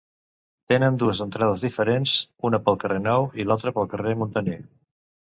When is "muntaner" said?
4.23-4.57